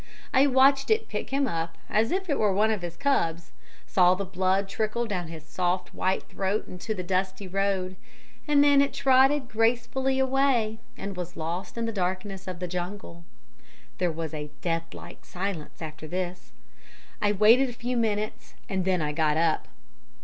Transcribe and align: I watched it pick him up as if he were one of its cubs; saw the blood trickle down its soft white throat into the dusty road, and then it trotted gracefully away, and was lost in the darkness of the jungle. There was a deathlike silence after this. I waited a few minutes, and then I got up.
I 0.33 0.47
watched 0.47 0.89
it 0.89 1.07
pick 1.09 1.29
him 1.29 1.47
up 1.47 1.77
as 1.87 2.09
if 2.11 2.25
he 2.25 2.33
were 2.33 2.51
one 2.51 2.71
of 2.71 2.83
its 2.83 2.97
cubs; 2.97 3.51
saw 3.85 4.15
the 4.15 4.25
blood 4.25 4.67
trickle 4.67 5.05
down 5.05 5.29
its 5.29 5.47
soft 5.53 5.93
white 5.93 6.23
throat 6.23 6.67
into 6.67 6.95
the 6.95 7.03
dusty 7.03 7.47
road, 7.47 7.95
and 8.47 8.63
then 8.63 8.81
it 8.81 8.93
trotted 8.95 9.47
gracefully 9.47 10.17
away, 10.17 10.79
and 10.97 11.15
was 11.15 11.37
lost 11.37 11.77
in 11.77 11.85
the 11.85 11.91
darkness 11.91 12.47
of 12.47 12.57
the 12.57 12.67
jungle. 12.67 13.25
There 13.99 14.11
was 14.11 14.33
a 14.33 14.49
deathlike 14.61 15.23
silence 15.23 15.83
after 15.83 16.07
this. 16.07 16.51
I 17.21 17.31
waited 17.31 17.69
a 17.69 17.73
few 17.73 17.95
minutes, 17.95 18.55
and 18.67 18.85
then 18.85 19.03
I 19.03 19.11
got 19.11 19.37
up. 19.37 19.67